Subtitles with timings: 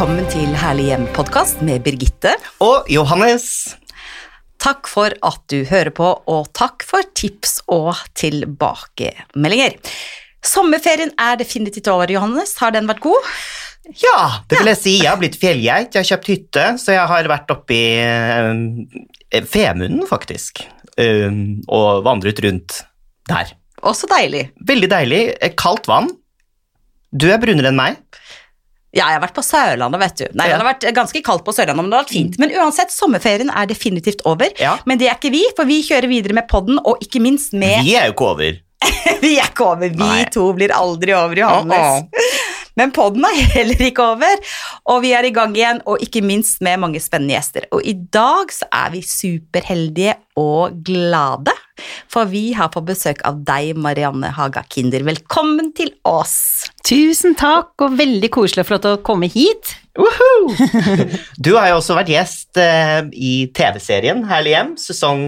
[0.00, 2.30] Velkommen til Herlig hjem-podkast med Birgitte.
[2.64, 3.74] Og Johannes.
[4.56, 9.76] Takk for at du hører på, og takk for tips og tilbakemeldinger.
[10.40, 12.54] Sommerferien er definitivt over, Johannes.
[12.62, 13.28] Har den vært god?
[14.00, 14.96] Ja, det vil jeg si.
[15.02, 15.92] Jeg har blitt fjellgeit.
[15.92, 20.64] Jeg har kjøpt hytte, så jeg har vært oppe i uh, Femunden, faktisk.
[20.96, 22.86] Uh, og vandret rundt
[23.28, 23.52] der.
[23.84, 24.46] Også deilig.
[24.64, 25.22] Veldig deilig.
[25.60, 26.08] Kaldt vann.
[27.12, 28.00] Du er brunere enn meg.
[28.90, 30.24] Ja, jeg har vært på Sørlandet, vet du.
[30.34, 30.56] Nei, Ja.
[30.58, 32.38] Det har vært ganske kaldt på Sørlandet, men det har vært fint.
[32.42, 34.50] Men uansett, sommerferien er definitivt over.
[34.58, 34.78] Ja.
[34.84, 37.84] Men det er ikke vi, for vi kjører videre med podden, og ikke minst med
[37.86, 38.58] Vi er jo ikke over.
[39.20, 39.88] Vi er ikke over.
[39.92, 40.24] Vi Nei.
[40.32, 42.06] to blir aldri over, Johannes.
[42.80, 44.40] Men podden er heller ikke over,
[44.90, 47.66] og vi er i gang igjen, og ikke minst med mange spennende gjester.
[47.74, 51.54] Og i dag så er vi superheldige og glade,
[52.10, 55.04] for vi har på besøk av deg, Marianne Haga Kinder.
[55.06, 56.66] Velkommen til oss.
[56.86, 59.76] Tusen takk, og veldig koselig og flott å komme hit.
[59.98, 60.50] Woohoo!
[61.44, 65.24] Du har jo også vært gjest eh, i TV-serien Herlig hjem, sesong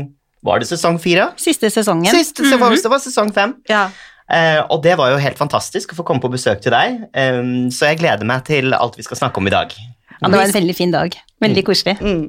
[0.47, 1.33] Var det sesong fire?
[1.41, 2.15] Siste sesongen.
[2.15, 3.57] Siste, mm var, det var sesong fem.
[3.71, 3.89] Ja.
[4.33, 7.03] Eh, og det var jo helt fantastisk å få komme på besøk til deg,
[7.73, 9.75] så jeg gleder meg til alt vi skal snakke om i dag.
[10.23, 11.15] Ja, det var en veldig fin dag.
[11.43, 11.97] Veldig koselig.
[11.99, 12.29] Mm.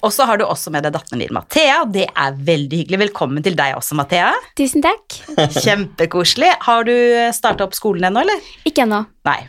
[0.00, 1.82] Og så har du også med deg datteren din, Mathea.
[1.92, 3.00] Det er veldig hyggelig.
[3.02, 4.30] Velkommen til deg også, Mathea.
[4.56, 5.18] Tusen takk.
[5.66, 6.54] Kjempekoselig.
[6.64, 6.94] Har du
[7.36, 8.48] starta opp skolen ennå, eller?
[8.64, 9.02] Ikke ennå.
[9.28, 9.42] Nei.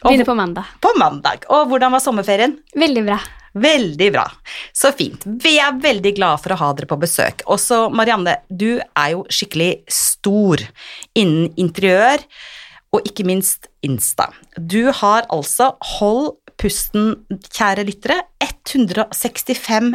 [0.00, 0.72] Og Begynner på mandag.
[0.80, 1.44] på mandag.
[1.52, 2.56] Og hvordan var sommerferien?
[2.78, 3.20] Veldig bra.
[3.52, 4.24] Veldig bra.
[4.72, 5.20] Så fint.
[5.24, 7.42] Vi er veldig glade for å ha dere på besøk.
[7.52, 10.58] Også Marianne, du er jo skikkelig stor
[11.18, 12.18] innen interiør,
[12.92, 14.26] og ikke minst Insta.
[14.56, 17.16] Du har altså, hold pusten,
[17.50, 19.94] kjære lyttere, 165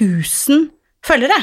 [0.00, 0.70] 000
[1.06, 1.38] følgere.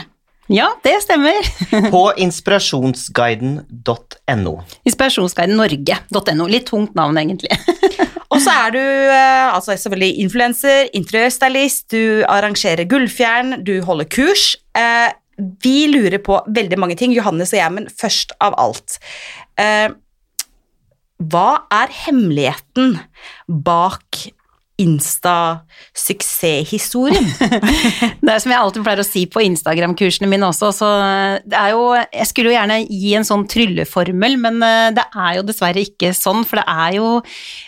[0.50, 1.46] Ja, det stemmer.
[1.94, 4.54] På inspirasjonsguiden.no.
[4.90, 6.48] Inspirasjonsguiden Norge.no.
[6.50, 7.54] Litt tungt navn, egentlig.
[8.30, 14.52] Og så er du eh, altså selvfølgelig influenser, interiørstylist, du arrangerer gullfjern, du holder kurs.
[14.78, 15.10] Eh,
[15.64, 19.00] vi lurer på veldig mange ting, Johannes og jeg, men først av alt.
[19.60, 19.90] Eh,
[21.20, 23.00] hva er hemmeligheten
[23.66, 24.28] bak
[24.80, 27.26] Insta-suksesshistorien?
[28.24, 30.88] Det er som jeg alltid pleier å si på Instagram-kursene mine også, så
[31.46, 35.32] det er jo Jeg skulle jo gjerne gi en sånn trylleformel, men eh, det er
[35.40, 37.08] jo dessverre ikke sånn, for det er jo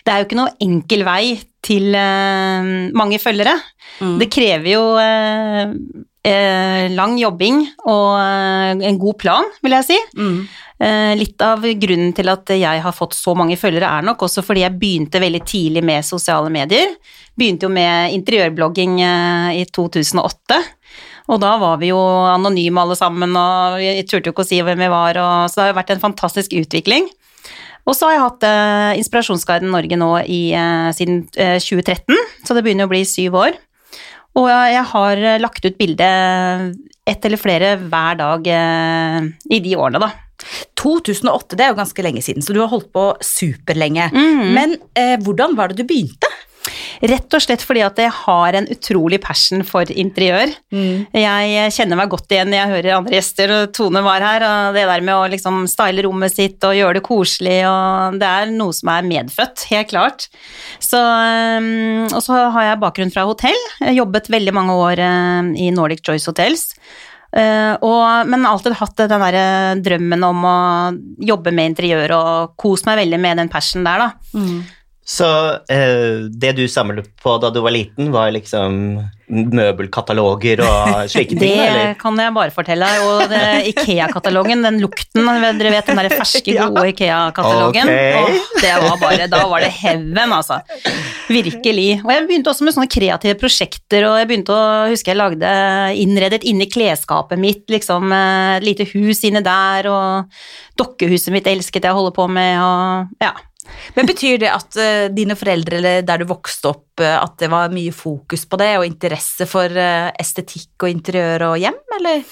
[0.04, 1.24] Det er jo ikke noe enkel vei
[1.62, 2.62] til eh,
[2.98, 3.54] mange følgere.
[4.02, 4.16] Mm.
[4.18, 4.82] Det krever jo
[6.26, 9.98] eh, lang jobbing og eh, en god plan, vil jeg si.
[10.18, 10.36] Mm.
[10.82, 14.44] Eh, Litt av grunnen til at jeg har fått så mange følgere er nok også
[14.46, 16.94] fordi jeg begynte veldig tidlig med sosiale medier.
[17.38, 20.60] Begynte jo med interiørblogging eh, i 2008.
[21.30, 21.98] Og da var vi jo
[22.32, 25.60] anonyme alle sammen, og jeg turte jo ikke å si hvem vi var, og, så
[25.60, 27.06] det har jo vært en fantastisk utvikling.
[27.88, 32.54] Og så har jeg hatt eh, Inspirasjonsguiden Norge nå i, eh, siden eh, 2013, så
[32.54, 33.58] det begynner å bli syv år.
[34.38, 36.08] Og jeg har eh, lagt ut bilde
[37.08, 40.12] ett eller flere hver dag eh, i de årene, da.
[40.80, 44.08] 2008, det er jo ganske lenge siden, så du har holdt på superlenge.
[44.14, 44.46] Mm.
[44.56, 46.30] Men eh, hvordan var det du begynte?
[47.02, 50.52] Rett og slett fordi at jeg har en utrolig passion for interiør.
[51.18, 54.76] Jeg kjenner meg godt igjen når jeg hører andre gjester, og Tone var her, og
[54.76, 58.52] det der med å liksom style rommet sitt og gjøre det koselig, og det er
[58.54, 60.28] noe som er medfødt, helt klart.
[60.78, 65.50] Så, um, og så har jeg bakgrunn fra hotell, jeg jobbet veldig mange år um,
[65.58, 66.68] i Nordic Choice Hotels.
[67.32, 70.56] Uh, og, men alltid hatt den der eh, drømmen om å
[71.24, 74.38] jobbe med interiør og kos meg veldig med den passion der, da.
[75.12, 75.26] Så
[75.68, 78.78] eh, det du samlet på da du var liten, var liksom
[79.32, 81.42] møbelkataloger og slike ting?
[81.42, 81.92] Det eller?
[82.00, 83.04] kan jeg bare fortelle deg.
[83.04, 83.34] Og
[83.72, 85.28] Ikea-katalogen, den lukten,
[85.58, 87.92] dere vet den der ferske, gode Ikea-katalogen.
[87.92, 88.40] Okay.
[88.62, 90.62] Det var bare, da var det heaven, altså.
[91.28, 91.88] Virkelig.
[92.00, 95.54] Og jeg begynte også med sånne kreative prosjekter, og jeg begynte å huske jeg lagde
[96.00, 101.84] innredet inni klesskapet mitt, liksom eh, et lite hus inne der, og dokkehuset mitt elsket
[101.84, 103.34] jeg å holde på med, og ja.
[103.96, 107.50] Men Betyr det at uh, dine foreldre, eller der du vokste opp, uh, at det
[107.52, 112.24] var mye fokus på det, og interesse for uh, estetikk og interiør og hjem, eller?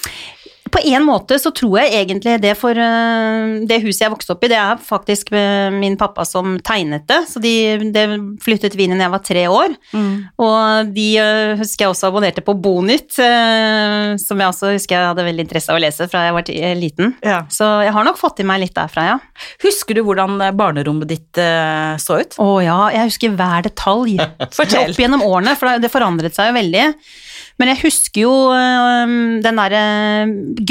[0.71, 4.45] På en måte så tror jeg egentlig det for øh, det huset jeg vokste opp
[4.45, 7.53] i, det er faktisk øh, min pappa som tegnet det, så de,
[7.93, 8.05] det
[8.43, 9.75] flyttet vi inn da jeg var tre år.
[10.41, 15.25] Og de øh, husker jeg også abonnerte på Bonytt, som jeg også husker jeg hadde
[15.25, 17.15] veldig interesse av å lese fra jeg var liten.
[17.25, 17.41] Ja.
[17.51, 19.17] Så jeg har nok fått i meg litt derfra, ja.
[19.63, 22.37] Husker du hvordan eh, barnerommet ditt eh, så ut?
[22.41, 24.17] Å ja, jeg husker hver detalj.
[24.57, 24.93] Fortell.
[24.93, 26.87] Opp gjennom årene, for det forandret seg jo veldig.
[27.61, 28.31] Men jeg husker jo
[29.45, 29.81] den derre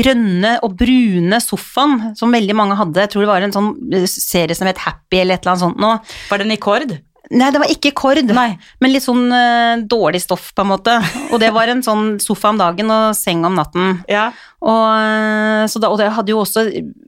[0.01, 3.05] grønne og brune sofaen som veldig mange hadde.
[3.05, 5.63] Jeg tror det var en sånn øh, serie som het Happy eller et eller annet
[5.69, 5.93] sånt nå.
[6.33, 6.97] Var den i Kord?
[7.31, 8.57] Nei, det var ikke kord, Nei.
[8.83, 10.97] men litt sånn uh, dårlig stoff, på en måte.
[11.31, 14.01] Og det var en sånn sofa om dagen og seng om natten.
[14.11, 14.33] Ja.
[14.59, 16.65] Og, så da, og det hadde jo også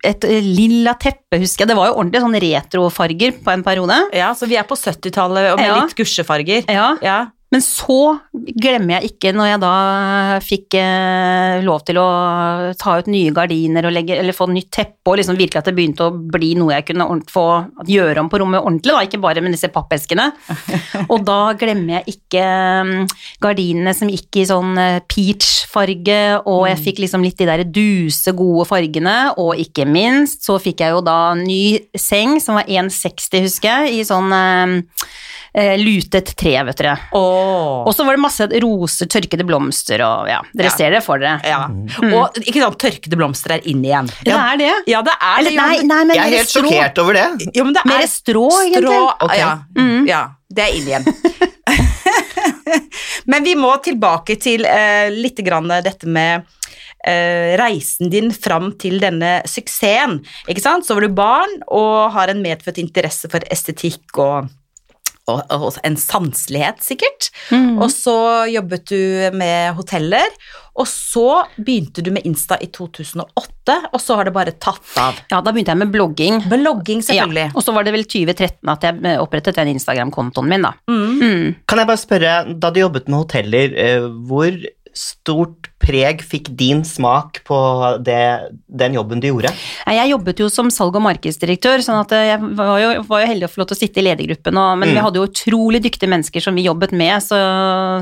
[0.07, 1.73] et lilla teppe, husker jeg.
[1.73, 3.99] Det var jo ordentlig sånn retrofarger på en periode.
[4.15, 5.81] ja, så vi er på 70-tallet og med Ja.
[5.83, 6.71] litt gusjefarger.
[6.71, 6.93] Ja.
[7.03, 7.19] Ja.
[7.53, 7.99] Men så
[8.33, 9.73] glemmer jeg ikke når jeg da
[10.41, 12.07] fikk eh, lov til å
[12.81, 15.75] ta ut nye gardiner og legge, eller få nytt teppe, og liksom virkelig at det
[15.77, 17.47] begynte å bli noe jeg kunne få
[17.89, 20.31] gjøre om på rommet ordentlig, da, ikke bare med disse pappeskene.
[21.13, 22.47] Og da glemmer jeg ikke
[22.89, 22.95] mm,
[23.43, 28.33] gardinene som gikk i sånn eh, peach-farge, og jeg fikk liksom litt de der duse,
[28.39, 33.45] gode fargene, og ikke minst så fikk jeg jo da ny seng som var 1,60
[33.45, 34.79] husker jeg, i sånn eh,
[35.53, 36.97] eh, lutet tre, vet dere.
[37.87, 40.75] Og så var det masse roser, tørkede blomster og ja, dere Ja.
[40.77, 41.41] ser det for dere.
[41.45, 41.67] ja.
[42.13, 44.09] Og ikke sant, tørkede blomster er inn igjen.
[44.25, 44.73] Det er det.
[44.91, 45.57] Ja, det er Eller det.
[45.59, 46.65] nei, nei, men Jeg er helt strå.
[46.71, 47.27] sjokkert over det.
[47.55, 48.83] Ja, men det Mer er strå, egentlig.
[48.89, 49.39] Strå, okay.
[49.39, 49.53] ja,
[50.13, 50.23] ja,
[50.53, 51.05] det er inn igjen.
[53.25, 56.49] Men vi må tilbake til uh, litt grann dette med
[57.03, 60.21] Uh, reisen din fram til denne suksessen.
[60.47, 60.87] Ikke sant?
[60.87, 64.47] Så var du barn og har en medfødt interesse for estetikk og,
[65.31, 67.31] og, og en sanselighet, sikkert.
[67.53, 67.79] Mm.
[67.83, 68.17] Og så
[68.51, 70.35] jobbet du med hoteller,
[70.73, 75.19] og så begynte du med Insta i 2008, og så har det bare tatt av.
[75.31, 76.41] Ja, da begynte jeg med blogging.
[76.49, 77.49] Blogging, selvfølgelig.
[77.51, 80.73] Ja, og så var det vel 2013 at jeg eh, opprettet den Instagram-kontoen min, da.
[80.91, 81.03] Mm.
[81.21, 81.51] Mm.
[81.69, 84.57] Kan jeg bare spørre, da du jobbet med hoteller, eh, hvor
[84.95, 87.57] stort preg fikk din smak på
[88.07, 89.51] det, den jobben du gjorde?
[89.91, 93.49] Jeg jobbet jo som salg- og markedsdirektør, sånn at jeg var jo, var jo heldig
[93.49, 94.95] å få lov til å sitte i ledergruppen, og, men Mm.
[94.95, 97.39] vi hadde jo utrolig dyktige mennesker som vi jobbet med, så,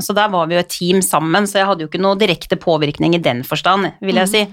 [0.03, 2.57] så der var vi jo et team sammen, så jeg hadde jo ikke noe direkte
[2.59, 4.43] påvirkning i den forstand, vil jeg si.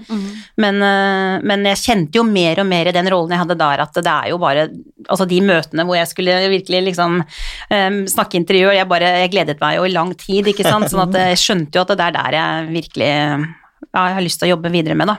[0.57, 1.43] Men, Mm.
[1.45, 4.07] men jeg kjente jo mer og mer i den rollen jeg hadde der, at det
[4.07, 4.69] er jo bare
[5.09, 9.59] altså de møtene hvor jeg skulle virkelig liksom um, snakke interiør, jeg bare, jeg gledet
[9.61, 12.15] meg jo i lang tid, ikke sant, sånn at jeg skjønte jo at det er
[12.17, 13.09] der jeg virkelig
[13.89, 15.17] ja, jeg har lyst til å jobbe videre med, da.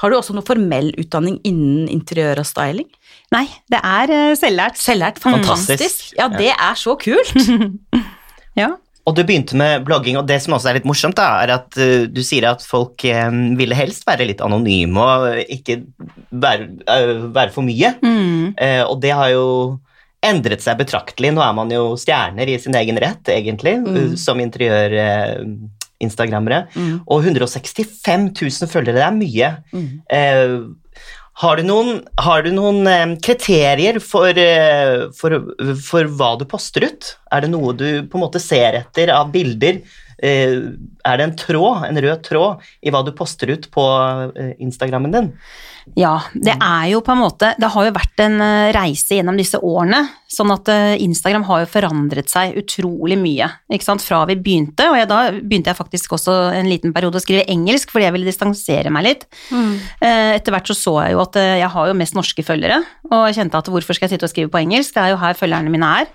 [0.00, 2.88] Har du også noe formell utdanning innen interiør og styling?
[3.34, 4.78] Nei, det er eh, selvlært.
[4.80, 5.68] Selvlært, Fantastisk.
[5.68, 6.12] fantastisk.
[6.18, 7.34] Ja, det er så kult.
[8.58, 8.72] Ja.
[9.06, 11.76] Og du begynte med blogging, og det som også er litt morsomt, da, er at
[11.78, 15.76] uh, du sier at folk eh, ville helst være litt anonyme og ikke
[16.34, 17.92] være, uh, være for mye.
[18.02, 18.58] Mm.
[18.58, 19.46] Uh, og det har jo
[20.24, 21.30] endret seg betraktelig.
[21.34, 24.40] Nå er man jo stjerner i sin egen rett, egentlig, eh, som
[25.98, 26.66] interiør-instagrammere.
[26.74, 27.00] Mm.
[27.06, 29.52] Og 165 000 følgere, det er mye.
[29.72, 29.88] Mm.
[30.10, 31.04] Eh,
[31.38, 35.38] har du noen, har du noen eh, kriterier for, eh, for,
[35.84, 37.14] for hva du poster ut?
[37.32, 39.82] Er det noe du på en måte ser etter av bilder?
[40.18, 40.56] Eh,
[41.06, 43.86] er det en tråd, en rød tråd, i hva du poster ut på
[44.34, 45.32] eh, Instagrammen din?
[45.96, 49.38] Ja, det er jo på en måte Det har jo vært en eh, reise gjennom
[49.38, 50.02] disse årene.
[50.28, 53.48] Sånn at eh, Instagram har jo forandret seg utrolig mye.
[53.72, 54.04] Ikke sant?
[54.04, 57.46] Fra vi begynte, og jeg, da begynte jeg faktisk også en liten periode å skrive
[57.50, 59.26] engelsk fordi jeg ville distansere meg litt.
[59.52, 59.74] Mm.
[60.02, 63.26] Etter hvert så så jeg jo at eh, jeg har jo mest norske følgere, og
[63.28, 65.36] jeg kjente at hvorfor skal jeg sitte og skrive på engelsk, det er jo her
[65.38, 66.10] følgerne mine er.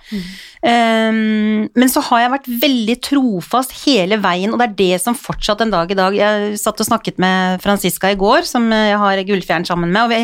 [0.63, 5.17] Um, men så har jeg vært veldig trofast hele veien, og det er det som
[5.17, 8.99] fortsatt en dag i dag Jeg satt og snakket med Franziska i går, som jeg
[9.01, 10.21] har Gullfjern sammen med, og, vi,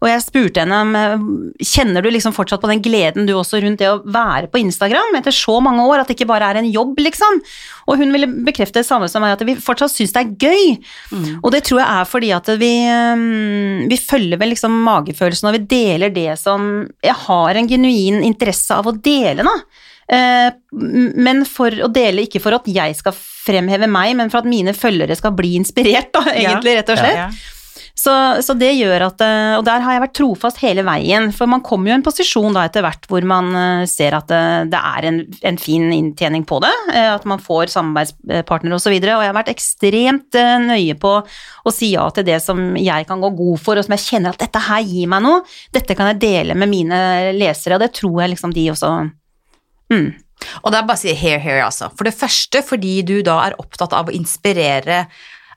[0.00, 1.26] og jeg spurte henne eh,
[1.70, 5.18] Kjenner du liksom fortsatt på den gleden du også rundt det å være på Instagram
[5.18, 7.40] etter så mange år, at det ikke bare er en jobb, liksom?
[7.90, 10.64] Og hun ville bekrefte det samme som meg, at vi fortsatt syns det er gøy.
[11.42, 15.58] Og det tror jeg er fordi at vi, um, vi følger vel liksom magefølelsen, og
[15.58, 16.70] vi deler det som
[17.04, 19.56] jeg har en genuin interesse av å dele, da.
[20.10, 24.50] Eh, men for å dele, ikke for at jeg skal fremheve meg, men for at
[24.50, 27.20] mine følgere skal bli inspirert, da, egentlig, rett og slett.
[27.20, 27.30] Ja.
[28.00, 28.12] Så,
[28.44, 31.62] så det gjør at eh, Og der har jeg vært trofast hele veien, for man
[31.64, 34.80] kommer jo i en posisjon da etter hvert hvor man eh, ser at det, det
[34.80, 35.18] er en,
[35.50, 39.32] en fin inntjening på det, eh, at man får samarbeidspartnere osv., og, så og jeg
[39.32, 43.32] har vært ekstremt eh, nøye på å si ja til det som jeg kan gå
[43.36, 45.42] god for, og som jeg kjenner at dette her gir meg noe,
[45.74, 47.02] dette kan jeg dele med mine
[47.36, 48.94] lesere, og det tror jeg liksom de også
[49.92, 50.08] mm.
[50.62, 51.90] Og er bare å si here, here, altså.
[51.92, 55.02] For det første fordi du da er opptatt av å inspirere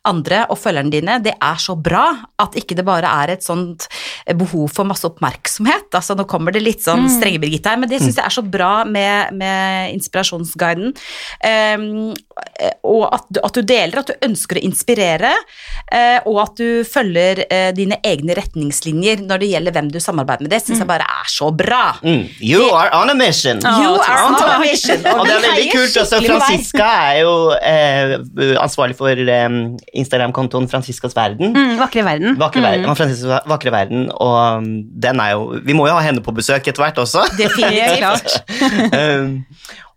[0.08, 2.06] andre og følgerne dine, det er så bra
[2.42, 3.88] at ikke det bare er et sånt
[4.40, 5.90] behov for masse oppmerksomhet.
[5.96, 8.44] Altså, nå kommer det litt sånn strenge Birgitte her, men det syns jeg er så
[8.44, 10.92] bra med, med inspirasjonsguiden.
[11.44, 12.12] Um,
[12.84, 15.32] og at du, at du deler, at du ønsker å inspirere,
[15.88, 20.48] uh, og at du følger uh, dine egne retningslinjer når det gjelder hvem du samarbeider
[20.48, 20.54] med.
[20.54, 21.84] Det syns jeg bare er så bra.
[22.04, 22.28] Mm.
[22.44, 23.64] You are on a mission!
[23.64, 25.00] You are on a mission.
[25.16, 25.98] Og det er veldig kult.
[26.04, 28.16] Altså, Franziska er jo eh,
[28.62, 29.50] ansvarlig for eh,
[29.94, 31.54] Instagram-kontoen Franciscas verden.
[31.54, 32.36] Mm, vakre verden.
[32.42, 32.96] Vakre, Mm.
[32.98, 34.68] Franciscas vakre verden, og um,
[35.00, 37.26] den er jo Vi må jo ha henne på besøk etter hvert også.
[37.38, 37.98] Definitivt.
[38.02, 38.38] klart.
[39.00, 39.44] um,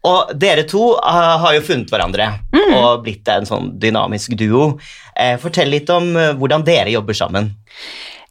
[0.06, 2.74] og dere to har jo funnet hverandre Mm.
[2.76, 4.78] og blitt en sånn dynamisk duo.
[5.16, 7.50] Eh, fortell litt om uh, hvordan dere jobber sammen.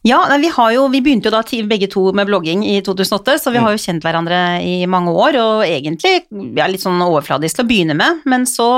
[0.06, 3.50] Ja, vi, har jo, vi begynte jo da begge to med blogging i 2008, så
[3.50, 6.20] vi har jo kjent hverandre i mange år, og egentlig
[6.54, 8.68] ja, litt sånn overfladisk til å begynne med, men så,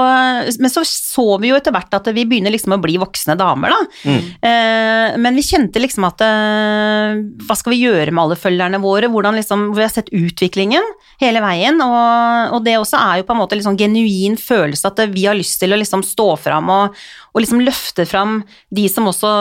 [0.56, 3.74] men så så vi jo etter hvert at vi begynner liksom å bli voksne damer,
[3.74, 4.08] da.
[4.08, 4.30] Mm.
[4.48, 9.12] Eh, men vi kjente liksom at eh, hva skal vi gjøre med alle følgerne våre,
[9.12, 10.86] hvordan liksom, vi har sett utviklingen
[11.20, 14.88] hele veien, og, og det også er jo på en måte en liksom genuin følelse
[14.88, 16.96] at vi har lyst til å liksom stå fram og,
[17.34, 18.40] og liksom løfte fram
[18.74, 19.32] de som også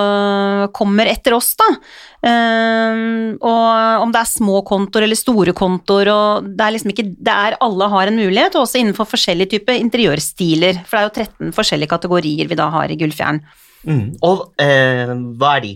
[0.76, 1.77] kommer etter oss, da.
[2.28, 7.08] Ehm, og om det er små kontoer eller store kontoer, og det er liksom ikke
[7.18, 10.84] Det er alle har en mulighet, og også innenfor forskjellige typer interiørstiler.
[10.86, 13.42] For det er jo 13 forskjellige kategorier vi da har i Gullfjern.
[13.88, 14.18] Mm.
[14.26, 15.74] Og eh, hva er de?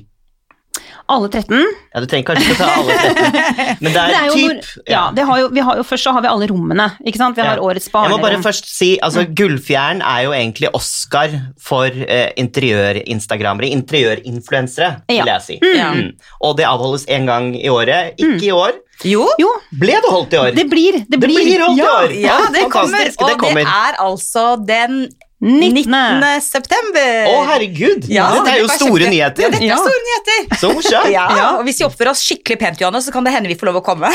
[1.12, 1.60] Alle 13.
[1.94, 4.46] Ja, Du trenger kanskje ikke ta alle 13, men det er, Det er jo typ
[4.48, 7.20] hvor- ja, det har jo, vi har jo, først så har vi alle rommene, ikke
[7.20, 7.36] sant.
[7.36, 7.62] Vi har Ja.
[7.68, 13.70] årets Jeg må bare først si, altså Gullfjern er jo egentlig Oscar for eh, interiør-instagrammere,
[13.76, 15.24] interiørinfluensere, Ja.
[15.24, 15.60] vil jeg si.
[15.62, 15.98] Mm.
[15.98, 16.12] Mm.
[16.42, 18.14] Og det avholdes en gang i året.
[18.18, 18.72] Ikke i år.
[19.04, 19.26] Jo.
[19.42, 20.52] Jo, Ble det holdt i år?
[20.56, 21.42] det blir, det Det blir.
[21.44, 22.12] blir holdt i år!
[22.22, 23.64] Ja, det kommer, og det kommer.
[23.64, 25.08] det er altså den
[25.42, 25.90] 19.
[25.90, 26.42] 19.
[26.46, 27.26] september.
[27.32, 28.06] Å, herregud!
[28.14, 29.42] Ja, Dette det er jo store nyheter.
[29.42, 29.74] Ja, dette Ja.
[29.74, 30.58] er store nyheter.
[30.62, 31.10] Så morsomt!
[31.12, 31.48] Ja, Ja.
[31.58, 33.82] og Hvis vi oppfører oss skikkelig pent, Johanne, så kan det hende vi får lov
[33.82, 34.12] å komme.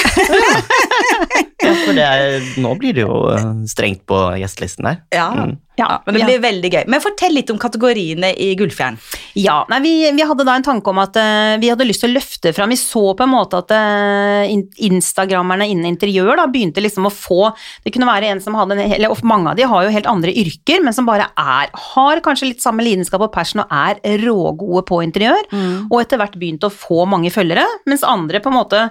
[1.67, 5.01] Ja, for det er, nå blir det jo eh, strengt på gjestelisten der.
[5.15, 5.57] Ja, Mm.
[5.77, 6.27] Ja, Men det ja.
[6.31, 6.85] blir veldig gøy.
[6.89, 8.97] Men fortell litt om kategoriene i Gullfjern.
[9.37, 12.15] Ja, nei, vi, vi hadde da en tanke om at uh, vi hadde lyst til
[12.15, 14.55] å løfte fram Vi så på en måte at uh,
[14.89, 17.51] instagrammerne innen interiør da begynte liksom å få
[17.85, 20.33] Det kunne være en som hadde en, eller Mange av de har jo helt andre
[20.33, 24.85] yrker, men som bare er Har kanskje litt samme lidenskap og passion og er rågode
[24.89, 25.47] på interiør,
[25.91, 28.83] og etter hvert begynte å få mange følgere, mens andre på en måte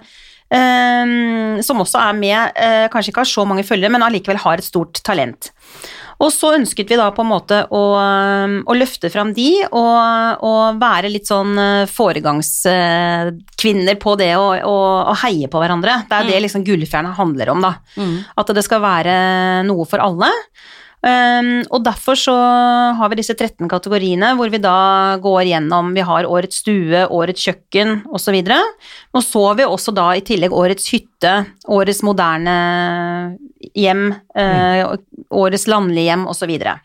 [0.53, 4.61] eh, som også er med, uh, kanskje ikke har så mange følgere, men allikevel har
[4.61, 5.51] et stort talent.
[6.23, 7.81] Og så ønsket vi da på en måte å,
[8.63, 9.99] å løfte fram de, og,
[10.47, 14.45] og være litt sånn eh, foregangskvinner på det å,
[15.25, 15.93] heie på hverandre.
[16.07, 17.73] Det er det liksom Gullfjerna handler om, da.
[18.39, 19.13] At det skal være
[19.67, 20.29] noe for alle.
[21.05, 22.33] Um, og derfor så
[22.97, 27.45] har vi disse 13 kategoriene hvor vi da går gjennom Vi har årets stue, årets
[27.45, 28.39] kjøkken osv.
[29.13, 31.35] Og så har vi også da i tillegg årets hytte,
[31.69, 32.55] årets moderne
[33.77, 34.07] hjem,
[34.37, 34.81] eh,
[35.29, 36.41] årets landlige hjem osv.
[36.45, 36.75] Så, videre.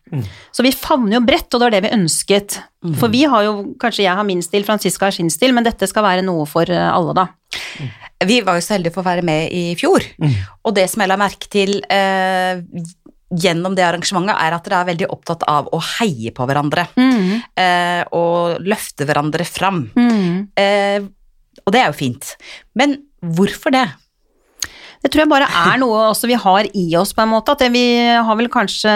[0.52, 2.60] så vi favner jo bredt, og det var det vi ønsket.
[2.96, 5.88] For vi har jo, kanskje jeg har min stil, Franziska har sin stil, men dette
[5.88, 7.26] skal være noe for eh, alle, da.
[8.28, 10.04] Vi var jo så heldige for å være med i fjor,
[10.60, 12.60] og det som jeg la merke til eh,
[13.30, 16.88] gjennom det arrangementet, er at dere er veldig opptatt av å heie på hverandre.
[17.56, 19.84] Eh, og løfte hverandre fram.
[20.56, 21.00] Eh,
[21.66, 22.34] og det er jo fint.
[22.74, 23.86] Men hvorfor det?
[25.00, 27.54] Det tror jeg bare er noe også vi har i oss, på en måte.
[27.54, 27.84] At vi
[28.20, 28.90] har vel kanskje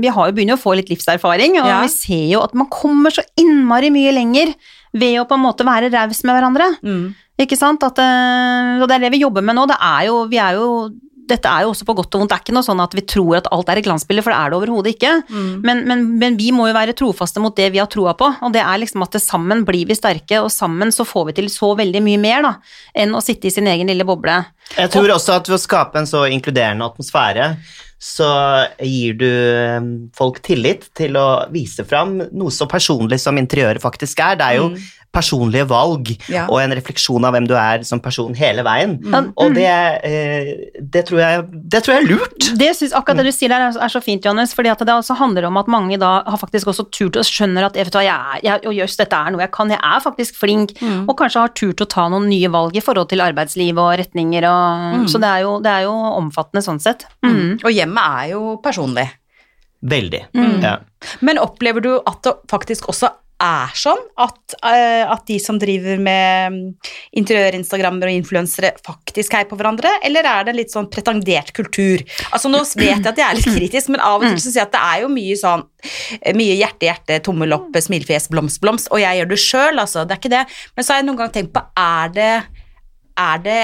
[0.00, 1.80] Vi har jo begynt å få litt livserfaring, og Ja.
[1.82, 4.54] vi ser jo at man kommer så innmari mye lenger
[4.94, 7.14] ved å på en måte være raus med hverandre.
[7.38, 7.82] Ikke sant?
[7.82, 9.66] At, eh, og det er det vi jobber med nå.
[9.66, 10.90] Det er jo, vi er jo
[11.32, 12.32] dette er jo også på godt og vondt.
[12.32, 14.38] Det er ikke noe sånn at vi tror at alt er et glansbilde, for det
[14.38, 15.12] er det overhodet ikke.
[15.66, 18.54] Men, men, men vi må jo være trofaste mot det vi har troa på, og
[18.54, 21.52] det er liksom at det sammen blir vi sterke, og sammen så får vi til
[21.52, 22.56] så veldig mye mer da,
[23.04, 24.42] enn å sitte i sin egen lille boble.
[24.76, 27.54] Jeg tror også at ved å skape en så inkluderende atmosfære,
[28.02, 28.28] så
[28.82, 29.84] gir du eh,
[30.18, 34.40] folk tillit til å vise fram noe så personlig som interiøret faktisk er.
[34.40, 34.72] Det er jo
[35.12, 36.46] personlige valg Ja.
[36.48, 38.94] og en refleksjon av hvem du er som person hele veien.
[39.02, 39.32] Mm.
[39.36, 42.46] Og det, eh, det, tror jeg, det tror jeg er lurt.
[42.58, 45.44] Det synes, akkurat det du sier der er, så fint, Johannes, fordi det altså handler
[45.50, 48.16] om at mange da har faktisk også turt og skjønner at vet du hva, jeg,
[48.16, 50.72] er- jeg, og jøss, dette er noe jeg kan, jeg er faktisk flink,
[51.06, 54.48] og kanskje har turt å ta noen nye valg i forhold til arbeidsliv og retninger,
[54.48, 57.04] og, så det er, jo, det er jo omfattende sånn sett.
[57.26, 57.60] Mm.
[57.62, 59.10] Og hjemmet er jo personlig.
[59.82, 60.20] Veldig.
[60.62, 60.76] Ja.
[61.20, 63.10] Men opplever du at det faktisk også
[63.42, 66.62] er sånn at, eh, at de som driver med
[67.18, 71.52] interiørinstagrammer interiør-instagrammer og influensere, faktisk heier på hverandre, eller er det en litt sånn pretendert
[71.56, 72.02] kultur?
[72.30, 74.62] Altså Nå vet jeg at jeg er litt kritisk, men av og til så sier
[74.62, 75.66] jeg at det er jo mye sånn
[76.20, 80.06] eh, mye hjerte, hjerte, tommel opp, smilefjes, blomst, blomst, og jeg gjør det sjøl, altså.
[80.06, 80.42] Det er ikke det.
[80.76, 82.32] Men så har jeg noen gang tenkt på, er det,
[83.20, 83.62] er det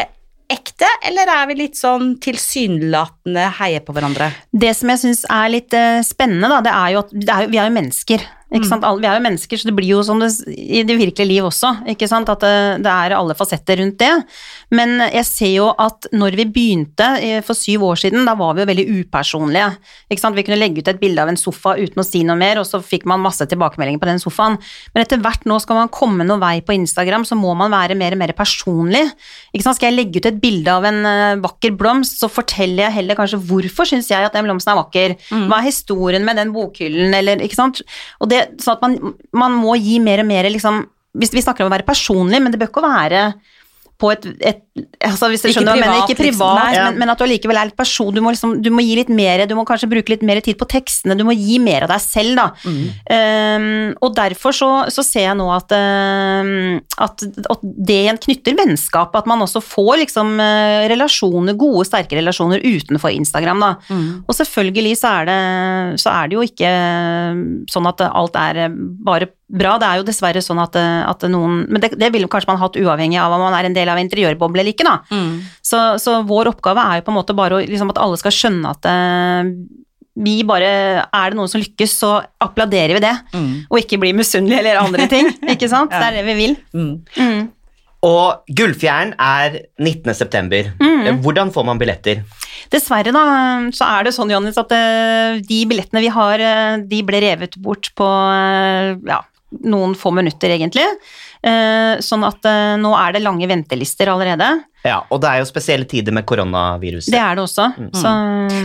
[0.49, 4.31] ekte, eller er vi litt sånn tilsynelatende heier på hverandre?
[4.49, 7.61] Det som jeg syns er litt eh, spennende, da, det er jo at er, vi
[7.61, 8.25] er jo mennesker.
[8.55, 8.85] Ikke sant?
[8.85, 11.45] Alle- Vi er jo mennesker, så det blir jo som det, i det virkelige liv
[11.45, 11.85] også.
[11.93, 12.29] Ikke sant?
[12.33, 14.25] At det, det er alle fasetter rundt det.
[14.73, 18.55] Men jeg ser jo at når vi begynte eh, for syv år siden, da var
[18.57, 19.69] vi jo veldig upersonlige.
[20.11, 20.37] Ikke sant?
[20.39, 22.65] Vi kunne legge ut et bilde av en sofa uten å si noe mer, og
[22.69, 24.57] så fikk man masse tilbakemeldinger på den sofaen.
[24.95, 27.97] Men etter hvert nå skal man komme noe vei på Instagram, så må man være
[28.01, 29.05] mer og mer personlig.
[29.53, 29.77] Ikke sant?
[29.77, 33.21] Skal jeg legge ut et bilde av en eh, vakker blomst, så forteller jeg heller
[33.21, 35.17] kanskje hvorfor syns jeg at den blomsten er vakker.
[35.53, 37.83] Hva er historien med den bokhyllen, eller ikke sant.
[38.23, 40.87] Og det, sånn at man, man må gi mer og mer liksom
[41.19, 43.23] hvis Vi snakker om å være personlig, men det bør ikke være
[43.99, 44.61] på et, et
[45.05, 46.59] altså Hvis Ikke skjønner privat, men ikke privat, liksom.
[46.59, 46.85] Nei.
[46.85, 48.13] men, men at du allikevel er litt person.
[48.15, 50.59] Du må, liksom, du må gi litt mer, du må kanskje bruke litt mer tid
[50.61, 52.47] på tekstene, du må gi mer av deg selv, da.
[52.65, 52.83] Mm.
[53.09, 53.69] Um,
[54.05, 59.17] og derfor så, så ser jeg nå at, um, at, at det igjen knytter vennskap,
[59.19, 63.73] at man også får liksom uh, relasjoner, gode, sterke relasjoner utenfor Instagram, da.
[63.89, 64.07] Mm.
[64.27, 65.41] Og selvfølgelig så er, det,
[66.03, 69.77] så er det jo ikke eh, sånn at alt er eh, bare bra.
[69.81, 72.77] Det er jo dessverre sånn at, at noen Men det, det ville kanskje man hatt
[72.77, 74.97] uavhengig av om man er en del av interiørboble eller ikke, da.
[75.11, 75.35] Mm.
[75.65, 78.35] Så, så vår oppgave er jo på en måte bare å, liksom at alle skal
[78.35, 79.53] skjønne at uh,
[80.19, 80.71] vi bare
[81.05, 83.15] Er det noen som lykkes, så applauderer vi det.
[83.35, 83.53] Mm.
[83.69, 85.31] Og ikke blir misunnelige eller andre ting.
[85.55, 85.95] Ikke sant?
[85.95, 86.59] Det er det vi vil.
[86.75, 86.91] Mm.
[87.15, 87.47] Mm.
[88.07, 90.15] Og Gullfjæren er 19.
[90.15, 90.71] september.
[90.79, 91.19] Mm.
[91.25, 92.23] Hvordan får man billetter?
[92.71, 93.25] Dessverre da,
[93.75, 97.57] så er det sånn, Johannes, at eh, de billettene vi har, eh, de ble revet
[97.63, 99.19] bort på eh, ja,
[99.67, 100.87] noen få minutter, egentlig.
[101.43, 104.49] Eh, Sånn at eh, nå er det lange ventelister allerede.
[104.87, 107.11] Ja, Og det er jo spesielle tider med koronaviruset.
[107.13, 107.67] Det er det også.
[107.99, 108.13] Så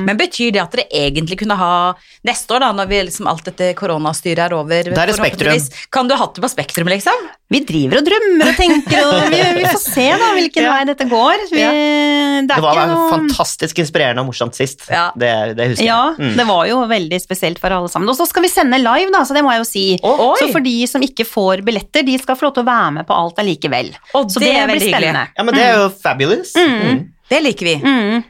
[0.06, 1.94] Men betyr det at dere egentlig kunne ha
[2.26, 6.08] neste år, da, når vi liksom alt dette koronastyret er over Det er forhåpentligvis, Kan
[6.08, 7.14] du ha hatt det på Spektrum, liksom?
[7.54, 10.72] vi driver og drømmer og tenker, og vi, vi får se da hvilken Ja.
[10.74, 11.44] vei dette går.
[11.52, 11.68] Vi, Ja.
[11.70, 13.10] det, Det var ikke noe...
[13.12, 14.82] fantastisk inspirerende og morsomt sist.
[14.90, 15.12] Ja.
[15.16, 15.30] Det,
[15.60, 16.32] det husker Ja, jeg.
[16.32, 16.38] Mm.
[16.40, 18.10] det var jo veldig spesielt for alle sammen.
[18.10, 19.86] Og så skal vi sende live, da, så det må jeg jo si.
[20.02, 20.34] Oi.
[20.42, 23.06] Så for de som ikke får billetter, de skal få lov til å være med
[23.12, 23.94] på alt allikevel.
[24.18, 25.14] Og Så det det, er blir veldig hyggelig.
[25.14, 25.28] spennende.
[25.38, 26.54] Ja, men det er jo fabulous.
[26.60, 27.06] Mm.
[27.30, 27.76] Det liker vi.
[27.84, 28.24] Mm.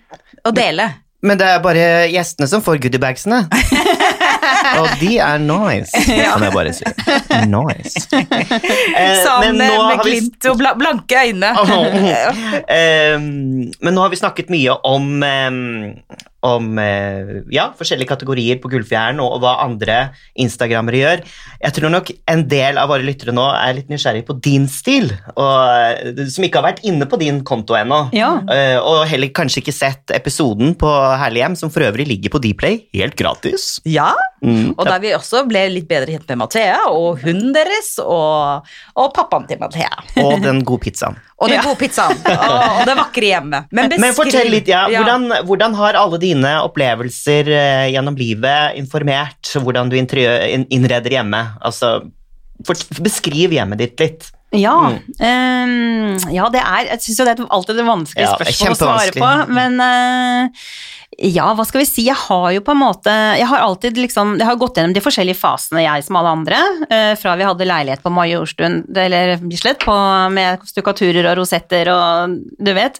[0.43, 0.89] Å dele.
[1.23, 3.45] Men det er bare gjestene som får goodiebagsene.
[4.79, 6.01] Og de er nice,
[6.33, 6.87] kan jeg bare si.
[7.49, 8.03] Nice.
[8.93, 11.49] Eh, Sånn men eh, med glimt og bla blanke øyne.
[12.69, 13.25] Ehm,
[13.81, 15.57] men nå har vi snakket mye om, ehm,
[16.43, 19.97] om eh, ja, forskjellige kategorier på Gullfjern og hva andre
[20.39, 21.23] instagrammere gjør.
[21.63, 25.09] Jeg tror nok en del av våre lyttere nå er litt nysgjerrig på din stil,
[25.37, 25.55] og,
[26.03, 28.05] eh, som ikke har vært inne på din konto ennå.
[28.15, 28.35] Ja.
[28.51, 30.91] Eh, og heller kanskje ikke sett episoden på
[31.23, 33.77] Herlig hjem, som for øvrig ligger på Dplay helt gratis.
[33.87, 34.11] Ja,
[34.43, 34.73] Mm.
[34.75, 38.65] og der vi også ble litt bedre kjent med Mathea og hunden deres og,
[38.99, 39.93] og pappaen til Mathea.
[40.19, 41.15] Og den gode pizzaen.
[41.39, 42.19] Og den gode pizzaen.
[42.43, 43.71] Og, og det vakre hjemmet.
[43.75, 49.53] Men, Men fortell litt, ja, hvordan, hvordan har alle dine opplevelser eh, gjennom livet informert
[49.55, 51.43] hvordan du innreder hjemme?
[51.63, 51.99] Altså,
[53.03, 54.31] beskriv hjemmet ditt litt.
[54.53, 54.99] Ja, Mm.
[55.17, 59.13] Um, ja det er Jeg syns jo det er alltid et vanskelig Ja, å svare
[59.15, 60.67] på, men eh,
[61.17, 64.35] ja, hva skal vi si, jeg har jo på en måte Jeg har alltid liksom
[64.39, 67.67] Jeg har gått gjennom de forskjellige fasene, jeg som alle andre, eh, fra vi hadde
[67.67, 69.95] leilighet på Majorstuen, eller Bislett, på,
[70.33, 72.99] med stukkaturer og rosetter og du vet.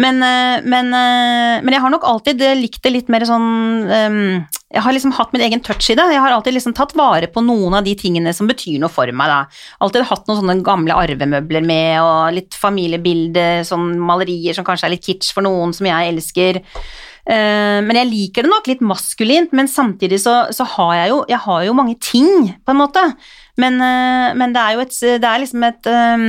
[0.00, 3.50] Men, eh, men, eh, men jeg har nok alltid likt det litt mer sånn
[3.90, 6.04] ehm, jeg har liksom hatt min egen touch i det.
[6.12, 9.10] Jeg har alltid liksom tatt vare på noen av de tingene som betyr noe for
[9.10, 9.26] meg.
[9.26, 9.40] da.
[9.82, 14.94] Alltid hatt noen sånne gamle arvemøbler med, og litt familiebilder, sånn malerier som kanskje er
[14.94, 16.62] litt kitsch for noen, som jeg elsker.
[17.28, 21.20] Eh, men jeg liker det nok litt maskulint, men samtidig så, så har jeg jo,
[21.30, 23.04] jeg har jo mange ting, på en måte.
[23.60, 26.26] Men, eh, men det er jo et, det er liksom et um,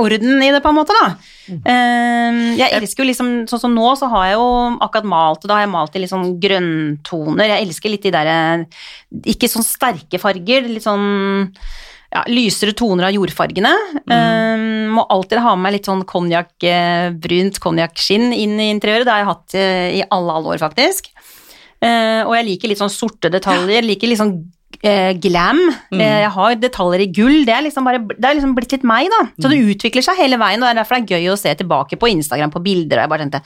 [0.00, 1.12] orden i det, på en måte, da.
[1.52, 4.50] Eh, jeg elsker jo liksom, sånn som nå, så har jeg jo
[4.86, 7.50] akkurat malt, og da har jeg malt i litt sånn grønntoner.
[7.52, 8.38] Jeg elsker litt de derre
[9.34, 11.04] Ikke sånn sterke farger, litt sånn
[12.14, 13.72] ja, lysere toner av jordfargene.
[14.06, 19.08] Eh, må alltid ha med meg litt sånn konjakk, eh, brunt konjakkskinn inn i interiøret.
[19.08, 21.10] Det har jeg hatt eh, i alle, alle år, faktisk.
[21.84, 23.84] Uh, og jeg liker litt sånn sorte detaljer.
[23.84, 25.60] liker litt sånn uh, glam.
[25.92, 27.42] Eh, jeg har detaljer i gull.
[27.44, 29.24] Det er, liksom bare, det er liksom blitt litt meg, da.
[29.36, 31.52] Så det utvikler seg hele veien, og det er derfor det er gøy å se
[31.60, 33.00] tilbake på Instagram på bilder.
[33.00, 33.44] Og jeg bare tenkte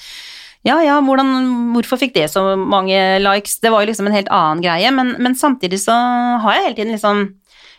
[0.66, 1.28] ja, ja, hvordan,
[1.70, 3.60] hvorfor fikk det så mange likes?
[3.62, 5.94] Det var jo liksom en helt annen greie, men, men samtidig så
[6.42, 7.20] har jeg hele tiden liksom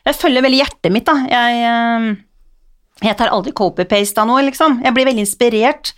[0.10, 1.16] Jeg følger veldig hjertet mitt, da.
[1.30, 4.80] Jeg, eh, jeg tar aldri copy-paste av noe, liksom.
[4.86, 5.94] Jeg blir veldig inspirert.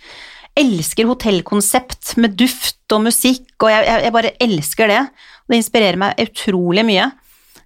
[0.58, 5.00] Elsker hotellkonsept med duft og musikk, og jeg, jeg, bare elsker det.
[5.48, 7.08] Det inspirerer meg utrolig mye.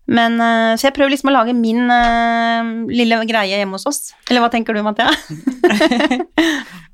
[0.06, 4.12] Men, eh, så jeg prøver liksom å lage min uh, lille greie hjemme hos oss.
[4.30, 5.10] Eller hva tenker du, Mathea?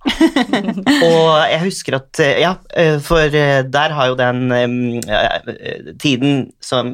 [0.02, 2.54] Og jeg husker at eh, Ja,
[3.04, 4.74] for der har jo den um,
[6.02, 6.90] tiden som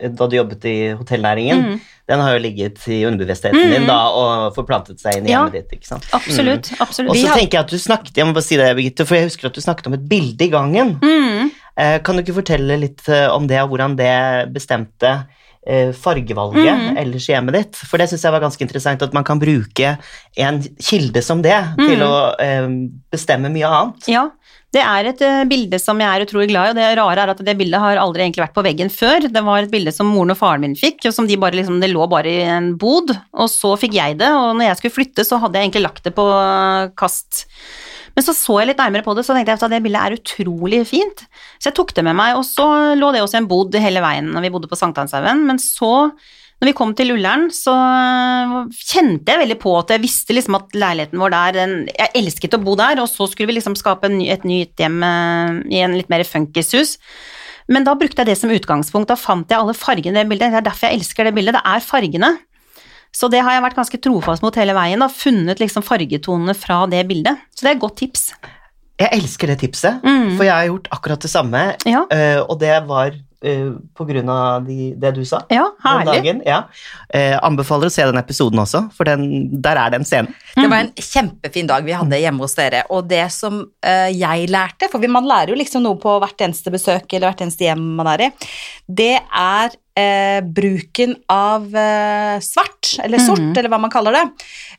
[0.00, 1.76] Da du jobbet i hotellnæringen, Mm.
[2.08, 5.44] den har jo ligget i underbevisstheten din da og forplantet seg inn i Ja.
[5.44, 6.06] hjemmet ditt, ikke sant?
[6.16, 6.72] Absolutt.
[6.80, 7.10] absolutt.
[7.12, 9.28] Og så tenker jeg at du snakket Jeg må bare si det, Birgitte, for jeg
[9.30, 10.96] husker at du snakket om et bilde i gangen.
[11.02, 11.50] mm.
[12.02, 15.12] Kan du ikke fortelle litt om det, og hvordan det bestemte
[15.66, 16.96] eh, fargevalget Mhm.
[16.98, 17.76] ellers i hjemmet ditt?
[17.76, 19.98] For det syns jeg var ganske interessant, at man kan bruke
[20.36, 21.86] en kilde som det Mhm.
[21.88, 22.68] til å eh,
[23.12, 24.08] bestemme mye annet.
[24.08, 24.30] Ja,
[24.72, 27.30] det er et eh, bilde som jeg er utrolig glad i, og det rare er
[27.30, 29.20] at det bildet har aldri egentlig vært på veggen før.
[29.32, 31.80] Det var et bilde som moren og faren min fikk, og som de bare liksom,
[31.80, 34.96] det lå bare i en bod, og så fikk jeg det, og når jeg skulle
[35.04, 36.26] flytte så hadde jeg egentlig lagt det på
[36.96, 37.46] kast.
[38.18, 40.16] Men så så jeg litt nærmere på det, så tenkte jeg at det bildet er
[40.18, 41.20] utrolig fint.
[41.62, 42.66] Så jeg tok det med meg, og så
[42.98, 46.10] lå det også en bod hele veien når vi bodde på Sankthanshaugen, men så
[46.58, 50.58] når vi kom til Ullern, så øh, kjente jeg veldig på at jeg visste liksom
[50.58, 53.78] at leiligheten vår der den, Jeg elsket å bo der, og så skulle vi liksom
[53.78, 56.96] skape ny, et nytt hjem øh, i en litt mer funkishus.
[57.70, 59.12] Men da brukte jeg det som utgangspunkt.
[59.12, 60.50] Da fant jeg alle fargene i det bildet.
[60.56, 61.54] Det er derfor jeg elsker det bildet.
[61.54, 62.30] Det er fargene.
[63.18, 65.02] Så det har jeg vært ganske trofast mot hele veien.
[65.02, 67.40] og Funnet liksom fargetonene fra det bildet.
[67.50, 68.28] Så det er et godt tips.
[68.98, 70.36] Jeg elsker det tipset, Mm.
[70.36, 74.64] for jeg har gjort akkurat det samme, Ja, eh, og det var på grunn av
[74.66, 75.38] de, det du sa.
[75.48, 76.14] ja den herlig.
[76.24, 76.42] dagen.
[76.46, 76.62] Ja.
[77.14, 79.28] Eh, anbefaler å se den episoden også, for den,
[79.62, 80.34] der er det en scene.
[80.56, 84.48] Det var en kjempefin dag vi hadde hjemme hos dere, og det som eh, jeg
[84.50, 87.84] lærte, for man lærer jo liksom noe på hvert eneste besøk eller hvert eneste hjem
[88.00, 88.30] man er i,
[88.88, 93.54] det er eh, bruken av eh, svart, eller sort, Mhm.
[93.56, 94.24] eller hva man kaller det.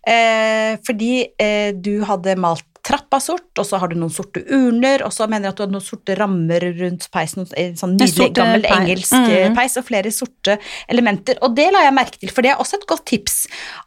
[0.08, 5.04] Eh, fordi eh, du hadde malt trappa sort, og så har du noen sorte urner,
[5.06, 8.32] og så mener jeg at du hadde noen sorte rammer rundt peisen, en sånn nydelig
[8.38, 8.78] gammel peis.
[8.80, 9.28] engelsk mm.
[9.30, 9.56] Mhm.
[9.60, 10.58] peis, og flere sorte
[10.90, 11.38] elementer.
[11.46, 13.38] Og det la jeg merke til, for det er også et godt tips,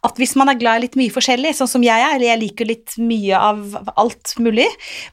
[0.07, 2.41] at hvis man er glad i litt mye forskjellig, sånn som jeg er, eller jeg
[2.45, 4.69] liker litt mye av alt mulig,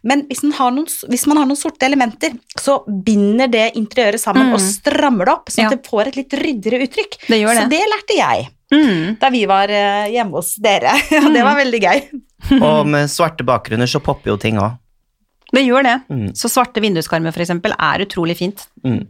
[0.06, 4.20] men hvis man har noen, hvis man har noen sorte elementer, så binder det interiøret
[4.22, 4.54] sammen Mhm.
[4.54, 5.76] og strammer det opp, sånn at Ja.
[5.76, 7.18] det får et litt ryddigere uttrykk.
[7.28, 7.70] Det gjør Så det.
[7.70, 9.18] det lærte jeg Mm.
[9.18, 10.92] da vi var eh, hjemme hos dere,
[11.26, 12.20] og det var veldig gøy.
[12.66, 14.78] Og med svarte bakgrunner så popper jo ting òg.
[15.50, 15.96] Det gjør det.
[16.10, 16.28] Mm.
[16.38, 18.68] Så svarte vinduskarmer for eksempel er utrolig fint.
[18.86, 19.02] Mm.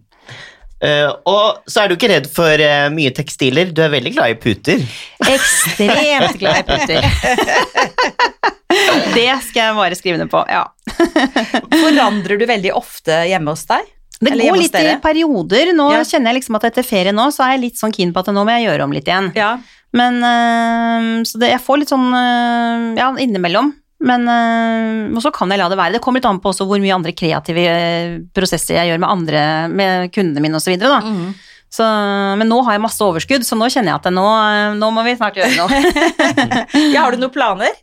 [0.81, 3.69] Uh, og så er du ikke redd for uh, mye tekstiler.
[3.77, 4.81] Du er veldig glad i puter.
[5.29, 7.05] Ekstremt glad i puter.
[9.19, 10.65] det skal jeg bare skrive ned på, ja.
[11.83, 13.93] Forandrer du veldig ofte hjemme hos deg?
[14.21, 15.75] Det Eller går litt i perioder.
[15.77, 16.01] Nå Ja.
[16.05, 18.33] kjenner jeg liksom at etter ferie nå, så er jeg litt sånn keen på at
[18.33, 19.31] nå må jeg gjøre om litt igjen.
[19.37, 19.55] Ja.
[19.97, 23.73] Men øh, Så det, jeg får litt sånn øh, ja, innimellom.
[24.07, 25.99] Men øh, Og så kan jeg la det være.
[25.99, 27.65] Det kommer litt an på også hvor mye andre kreative
[28.37, 30.77] prosesser jeg gjør med andre, med kundene mine osv.
[30.79, 31.31] Mm.
[31.71, 31.87] Så,
[32.41, 34.27] men nå har jeg masse overskudd, så nå kjenner jeg at nå,
[34.81, 35.83] nå må vi snart gjøre noe.
[36.95, 37.77] ja, har du noen planer?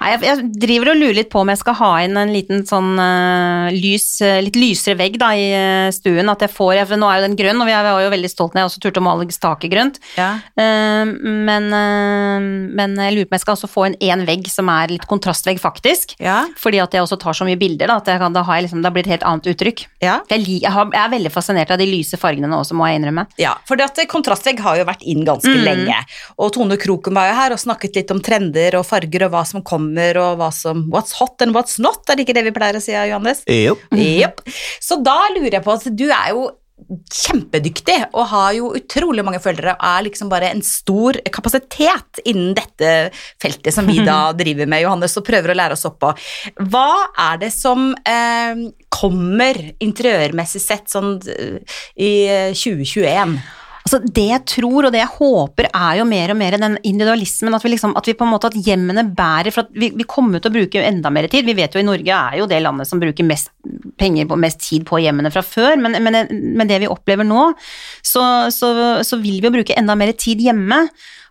[0.00, 2.62] Nei, jeg, jeg driver og lurer litt på om jeg skal ha inn en liten
[2.68, 6.30] sånn uh, lys, øh, litt lysere vegg da i øh, stuen.
[6.32, 8.12] At jeg får, jeg, for nå er jo den grønn, og vi jeg var jo
[8.14, 10.00] veldig stolt når jeg også turte å male taket grønt.
[10.16, 10.30] Ja.
[10.56, 12.48] Uh, men, eh,
[12.80, 15.06] men jeg lurer på om jeg skal også få inn én vegg som er litt
[15.10, 16.16] kontrastvegg, faktisk.
[16.22, 16.42] Ja.
[16.60, 18.68] Fordi at jeg også tar så mye bilder, da, at jeg kan, da har jeg
[18.68, 19.84] liksom, det blir et helt annet uttrykk.
[20.04, 20.18] ja.
[20.30, 23.00] Jeg, jeg, har, jeg er veldig fascinert av de lyse fargene nå også, må jeg
[23.00, 23.26] innrømme.
[23.40, 25.64] Ja, for kontrastvegg har jo vært inn ganske Mm.
[25.66, 25.96] lenge.
[26.38, 29.42] Og Tone Kroken var jo her og snakket litt om trender og farger og hva
[29.48, 29.89] som kommer
[30.20, 32.84] og hva som What's hot and what's not, er det ikke det vi pleier å
[32.84, 33.44] si, Johannes?
[33.46, 33.76] Jo.
[34.20, 34.42] Yep.
[34.82, 36.48] Så da lurer jeg på at du er jo
[37.12, 42.54] kjempedyktig og har jo utrolig mange følgere og er liksom bare en stor kapasitet innen
[42.56, 43.10] dette
[43.42, 46.12] feltet som vi da driver med, Johannes, og prøver å lære oss opp på.
[46.72, 46.90] Hva
[47.28, 52.12] er det som eh, kommer interiørmessig sett sånn eh, i
[52.56, 53.38] 2021?
[53.80, 57.54] Altså Det jeg tror og det jeg håper er jo mer og mer den individualismen,
[57.56, 60.08] at vi, liksom, at vi på en måte at hjemmene bærer For at vi, vi
[60.08, 61.48] kommer til å bruke enda mer tid.
[61.48, 63.52] Vi vet jo i Norge er jo det landet som bruker mest
[64.00, 67.50] penger på mest tid på hjemmene fra før, men, men, det vi opplever nå,
[68.06, 68.22] så,
[68.54, 68.70] så,
[69.06, 70.86] så vil vi jo bruke enda mer tid hjemme.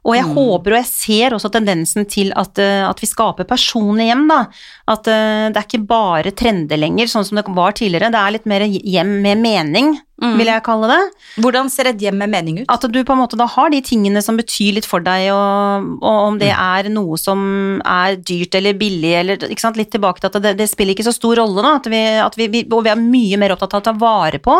[0.07, 4.13] Og jeg håper og jeg ser også tendensen til at, eh, at vi skaper personlige
[4.13, 4.41] hjem, da.
[4.89, 8.09] At uh, det er ikke bare trender lenger, sånn som det var tidligere.
[8.13, 10.99] Det er litt mer hjem med mening, vil jeg kalle det.
[11.43, 12.65] Hvordan ser et hjem med mening ut?
[12.71, 15.91] At du på en måte da har de tingene som betyr litt for deg, og,
[16.01, 17.39] og om det er noe som
[17.87, 21.07] er dyrt eller billig, eller ikke sant, litt tilbake til at det, det spiller ikke
[21.07, 23.77] så stor rolle, da, at vi, at vi, vi, og vi er mye mer opptatt
[23.77, 24.57] av å ta vare på.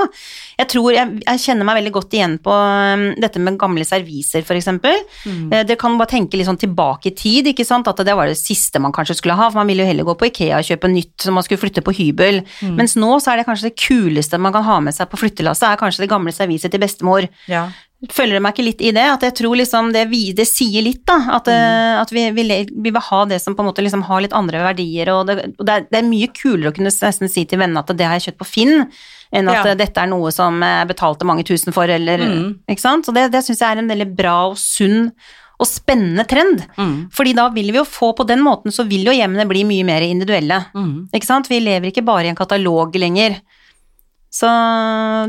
[0.62, 4.46] Jeg tror, jeg, jeg kjenner meg veldig godt igjen på um, dette med gamle serviser,
[4.48, 5.02] for eksempel.
[5.54, 8.30] Eh, Dere kan bare tenke litt sånn tilbake i tid, ikke sant, at det var
[8.30, 10.68] det siste man kanskje skulle ha, for man ville jo heller gå på Ikea og
[10.70, 12.42] kjøpe nytt som man skulle flytte på hybel.
[12.78, 15.70] Mens nå så er det kanskje det kuleste man kan ha med seg på flyttelasset,
[15.72, 17.28] er kanskje det gamle serviset til bestemor.
[17.52, 17.68] Ja.
[18.08, 19.04] Følger meg ikke litt i det?
[19.12, 21.18] At jeg tror liksom det, vi, det sier litt, da.
[21.36, 22.00] At, mm.
[22.00, 24.62] at vi, vi, vi vil ha det som på en måte liksom har litt andre
[24.70, 27.60] verdier, og, det, og det, er, det er mye kulere å kunne nesten si til
[27.60, 28.86] vennene at det har jeg kjøpt på Finn,
[29.36, 29.74] enn at Ja.
[29.74, 32.48] eh, dette er noe som jeg betalte mange tusen for, eller Mm.
[32.72, 33.06] Ikke sant?
[33.06, 35.12] Så det, det syns jeg er en veldig bra og sunn
[35.60, 36.62] og spennende trend.
[36.80, 37.10] Mm.
[37.12, 39.84] Fordi da vil vi jo få på den måten, så vil jo hjemmene bli mye
[39.84, 40.62] mer individuelle.
[40.72, 41.10] Mm.
[41.12, 41.50] Ikke sant?
[41.52, 43.36] Vi lever ikke bare i en katalog lenger.
[44.30, 44.46] Så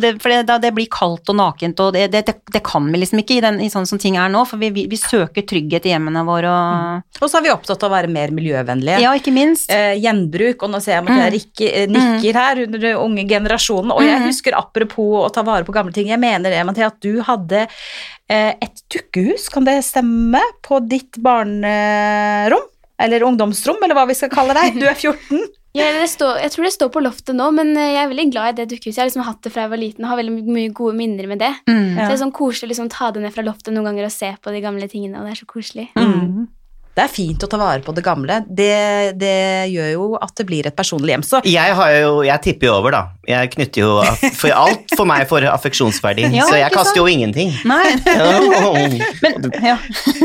[0.02, 3.38] det, for det, det blir kaldt og nakent, og det, det, kan vi liksom ikke
[3.38, 5.94] i, den, i sånn som ting er nå, for vi, vi, vi søker trygghet i
[5.94, 9.00] hjemmene våre og Og så er vi opptatt av å være mer miljøvennlige.
[9.00, 9.72] Ja, ikke minst.
[9.72, 13.24] eh, gjenbruk, og nå ser jeg at jeg rikker, eh, nikker her under den unge
[13.30, 13.94] generasjonen.
[13.96, 14.26] Og jeg Mhm.
[14.28, 17.66] husker apropos å ta vare på gamle ting, jeg mener det, Mathea, at du hadde
[18.28, 22.68] eh, et dukkehus, kan det stemme, på ditt barnerom?
[23.00, 24.76] Eller ungdomsrom, eller hva vi skal kalle deg.
[24.78, 25.40] Du er 14.
[25.76, 28.28] Ja, det står, jeg tror det står på loftet nå, men eh, jeg er veldig
[28.32, 28.96] glad i det dukkehuset.
[28.96, 31.28] Jeg har liksom hatt det fra jeg var liten og har veldig mye gode minner
[31.30, 31.52] med det.
[31.70, 31.94] Mm.
[31.94, 34.14] Så det er sånn koselig å liksom ta det ned fra loftet noen ganger og
[34.14, 35.86] se på de gamle tingene, og det er så koselig.
[35.94, 36.48] Mm.
[37.00, 38.42] Det er fint å ta vare på det gamle.
[38.46, 39.32] Det, det
[39.72, 41.24] gjør jo at det blir et personlig hjem.
[41.24, 43.02] Så Jeg, har jo, jeg tipper jo over, da.
[43.30, 43.90] Jeg knytter jo
[44.36, 47.00] For alt for meg for affeksjonsverdi, Ja, så jeg kaster sant?
[47.00, 47.52] jo ingenting.
[47.64, 47.94] Nei.
[49.24, 49.76] Men, ja.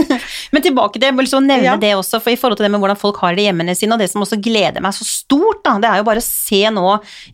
[0.53, 1.75] Men tilbake til jeg vil så nevne Ja.
[1.79, 3.95] det også, for i forhold til det med hvordan folk har det i hjemmene sine,
[3.95, 6.61] og det som også gleder meg så stort, da, det er jo bare å se
[6.73, 6.85] nå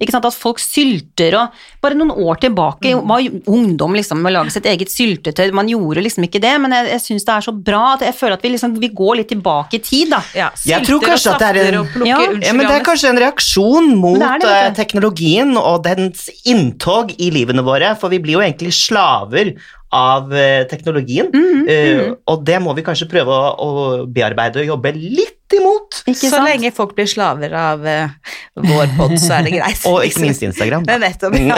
[0.02, 3.08] ikke sant, at folk sylter og Bare noen år tilbake Mm.
[3.10, 6.74] var ungdom liksom med å lage sitt eget syltetøy, man gjorde liksom ikke det, men
[6.76, 9.18] jeg, jeg syns det er så bra at jeg føler at vi liksom vi går
[9.22, 10.22] litt tilbake i tid, da.
[10.38, 12.18] ja, Jeg tror kanskje at det er en- plukker- Ja.
[12.28, 16.30] unnskyld, Ja, men det er kanskje en reaksjon mot det det, eh, teknologien og dens
[16.46, 19.56] inntog i livene våre, for vi blir jo egentlig slaver
[19.92, 22.14] av eh, teknologien, Mm, mm.
[22.32, 25.98] og det må vi kanskje prøve å, å bearbeide og jobbe litt imot.
[26.08, 26.46] Ikke Så sant?
[26.48, 28.14] lenge folk blir slaver av uh,
[28.56, 29.82] vår pod, så er det greit.
[29.90, 30.86] Og ikke minst Instagram.
[30.88, 31.36] Det er nettopp.
[31.44, 31.58] Ja.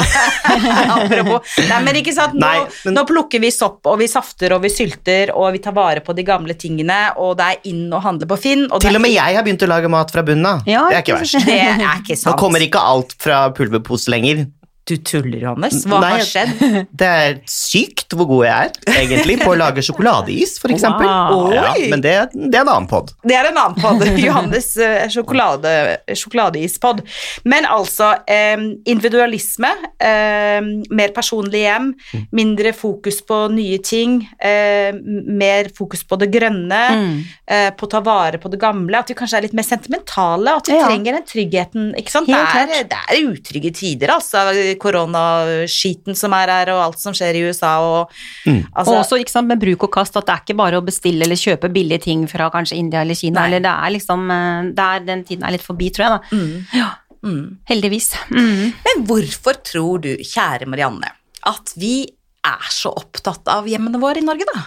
[0.98, 1.54] Apropos.
[1.70, 4.64] Nei, men ikke sant, nå, Nei, men- nå plukker vi sopp, og vi safter, og
[4.66, 8.02] vi sylter, og vi tar vare på de gamle tingene, og det er inn å
[8.04, 8.66] handle på Finn.
[8.74, 10.66] Og Til og med jeg har begynt å lage mat fra bunnen av.
[10.70, 11.40] Ja, det er ikke verst.
[11.46, 14.48] Det er ikke Nå kommer ikke alt fra pulverpose lenger.
[14.86, 15.86] Du tuller, Johannes.
[15.88, 16.64] Hva Nei, har skjedd?
[17.00, 21.08] Det er sykt hvor god jeg er, egentlig, på å lage sjokoladeis, for eksempel.
[21.08, 21.54] Wow.
[21.56, 23.14] Ja, men det, det er en annen pod.
[23.24, 24.04] Det er en annen pod.
[24.28, 25.72] Johannes eh, sjokolade,
[26.20, 27.00] sjokoladeispod.
[27.48, 28.60] Men altså, eh,
[28.92, 29.72] individualisme,
[30.04, 30.60] eh,
[30.92, 31.88] mer personlig hjem,
[32.36, 37.16] mindre fokus på nye ting, eh, mer fokus på det grønne, Mm.
[37.48, 40.58] eh, på å ta vare på det gamle, at vi kanskje er litt mer sentimentale,
[40.60, 40.88] at vi Ja.
[40.92, 42.28] trenger den tryggheten, ikke sant?
[42.28, 44.44] Det er, det er utrygge tider, altså,
[44.82, 48.12] koronaskiten som er her, og alt som skjer i USA, og
[48.46, 48.66] Mm.
[48.76, 50.86] altså, og også ikke sant, med bruk og kast, at det er ikke bare å
[50.86, 53.48] bestille eller kjøpe billige ting fra kanskje India eller Kina, Nei.
[53.48, 56.20] eller det er liksom eh, det er, Den tiden er litt forbi, tror jeg, da.
[56.36, 56.90] mm, Ja,
[57.24, 57.58] mm.
[57.70, 58.12] heldigvis.
[58.32, 58.74] Mm.
[58.86, 61.12] Men hvorfor tror du, kjære Marianne,
[61.46, 62.08] at vi
[62.44, 64.66] er så opptatt av hjemmene våre i Norge, da?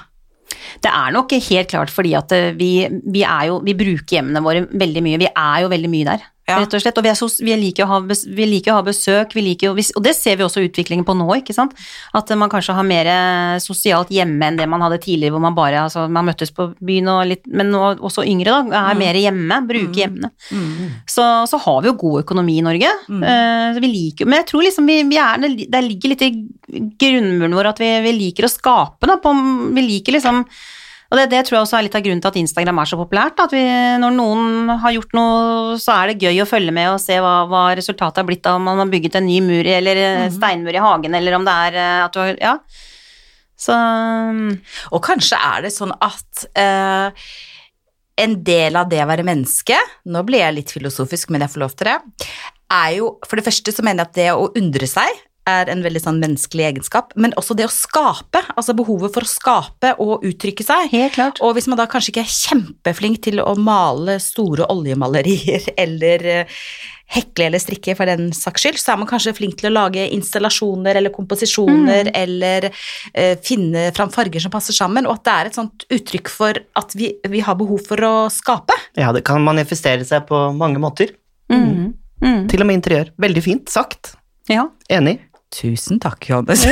[0.81, 4.41] Det er nok helt klart fordi at eh, vi, vi er jo Vi bruker hjemmene
[4.45, 5.19] våre veldig mye.
[5.19, 6.61] Vi er jo veldig mye der, Ja.
[6.63, 6.99] rett og slett.
[7.01, 10.13] Og vi, så, vi, liker ha, vi liker å ha besøk, vi liker, og det
[10.15, 11.75] ser vi også utviklingen på nå, ikke sant.
[12.15, 15.57] At man kanskje har mer eh, sosialt hjemme enn det man hadde tidligere, hvor man
[15.57, 19.01] bare altså, man møttes på byen og litt Men også yngre, da, er Mm.
[19.03, 20.31] mer hjemme, bruker hjemmene.
[20.55, 20.95] Mm.
[21.11, 22.93] Så, så har vi jo god økonomi i Norge.
[23.11, 23.23] Mm.
[23.27, 26.33] Uh, vi liker, men jeg tror liksom vi, vi er, det ligger litt i
[27.01, 29.11] grunnmuren vår at vi, vi liker å skape.
[29.11, 29.35] Da, på,
[29.75, 30.45] vi liker liksom
[31.17, 32.99] og det, det tror jeg også er litt av grunnen til at Instagram er så
[33.01, 33.41] populært.
[33.41, 33.63] At vi,
[34.03, 37.39] når noen har gjort noe, så er det gøy å følge med og se hva,
[37.49, 40.37] hva resultatet har blitt av om man har bygget en ny mur eller mm.
[40.37, 42.59] steinmur i hagen, eller om det er eh, at du har Ja.
[43.57, 43.73] Så
[44.93, 47.25] Og kanskje er det sånn at eh,
[48.21, 49.79] en del av det å være menneske,
[50.13, 51.97] nå blir jeg litt filosofisk, men jeg får lov til det,
[52.77, 55.85] er jo For det første så mener jeg at det å undre seg er en
[55.85, 60.27] veldig sånn menneskelig egenskap, men også det å skape, altså behovet for å skape og
[60.27, 60.91] uttrykke seg.
[60.93, 61.41] helt klart.
[61.45, 66.61] Og hvis man da kanskje ikke er kjempeflink til å male store oljemalerier eller eh,
[67.17, 70.09] hekle eller strikke for den saks skyld, så er man kanskje flink til å lage
[70.17, 75.51] installasjoner eller komposisjoner eller eh, finne fram farger som passer sammen, og at det er
[75.51, 78.75] et sånt uttrykk for at vi, vi har behov for å skape.
[78.99, 81.15] Ja, det kan manifestere seg på mange måter.
[81.53, 81.95] Mm.
[82.25, 82.47] Mm.
[82.51, 83.15] Til og med interiør.
[83.23, 84.17] Veldig fint sagt.
[84.51, 84.67] Ja.
[84.91, 85.21] Enig.
[85.57, 86.65] Tusen takk, Johannes.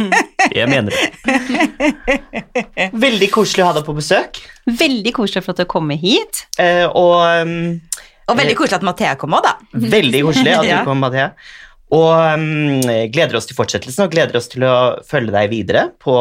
[0.56, 1.06] Jeg mener det.
[2.96, 4.40] Veldig koselig å ha deg på besøk.
[4.68, 6.42] Veldig koselig for at du kom hit.
[6.60, 7.54] Eh, og um,
[8.28, 9.54] Og veldig koselig at Mathea kom òg, da.
[9.96, 10.82] veldig koselig at du Ja.
[10.86, 11.30] kom, Mathea.
[11.96, 12.82] Og um,
[13.14, 14.74] gleder oss til fortsettelsen, og gleder oss til å
[15.06, 16.16] følge deg videre på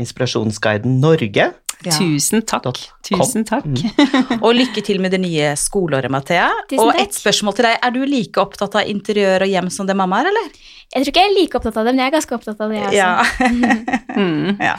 [0.00, 1.50] Inspirasjonsguiden Norge.
[1.86, 1.94] Ja.
[1.98, 2.78] Tusen takk.
[3.06, 3.66] Tusen takk.
[4.44, 6.48] Og lykke til med det nye skoleåret, Mathea.
[6.78, 7.78] Og et spørsmål til deg.
[7.82, 10.48] Er du like opptatt av interiør og hjem som det mamma er, eller?
[10.92, 12.72] Jeg tror ikke jeg er like opptatt av det, men jeg er ganske opptatt av
[12.72, 13.90] det, jeg også.
[14.22, 14.58] Mm.
[14.68, 14.74] ja.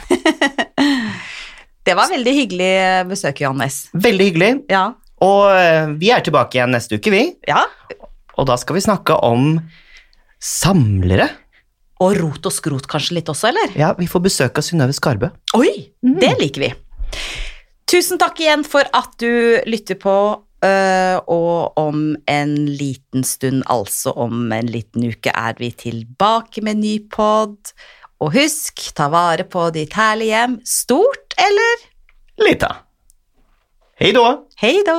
[1.84, 2.74] Det var veldig hyggelig
[3.10, 3.80] besøk, Johannes.
[3.92, 4.50] Veldig hyggelig.
[4.72, 4.84] Ja.
[5.24, 7.24] Og eh, vi er tilbake igjen neste uke, vi.
[7.50, 7.64] ja.
[8.34, 9.58] Og da skal vi snakke om
[10.42, 11.28] samlere.
[12.02, 13.74] Og rot og skrot kanskje litt også, eller?
[13.78, 15.28] Ja, vi får besøk av Synnøve Skarbø.
[15.54, 15.70] Oi,
[16.02, 16.70] det liker vi.
[17.90, 20.16] Tusen takk igjen for at du lytter på,
[20.64, 26.80] øh, og om en liten stund, altså om en liten uke, er vi tilbake med
[26.80, 27.74] ny pod.
[28.22, 31.90] Og husk, ta vare på ditt herlige hjem, stort eller
[32.40, 32.72] Lita.
[34.00, 34.26] Hei da.
[34.58, 34.98] hei da!